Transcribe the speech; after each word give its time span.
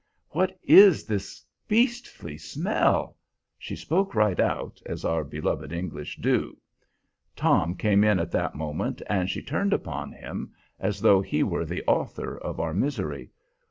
"What 0.29 0.57
is 0.63 1.05
this 1.05 1.45
beastly 1.67 2.35
smell?" 2.35 3.17
She 3.59 3.75
spoke 3.75 4.15
right 4.15 4.39
out, 4.39 4.81
as 4.87 5.05
our 5.05 5.23
beloved 5.23 5.71
English 5.71 6.15
do. 6.17 6.57
Tom 7.35 7.75
came 7.75 8.03
in 8.03 8.17
at 8.17 8.31
that 8.31 8.55
moment, 8.55 9.03
and 9.07 9.29
she 9.29 9.43
turned 9.43 9.73
upon 9.73 10.11
him 10.11 10.53
as 10.79 11.01
though 11.01 11.21
he 11.21 11.43
were 11.43 11.65
the 11.65 11.83
author 11.85 12.35
of 12.35 12.59
our 12.59 12.73
misery. 12.73 13.29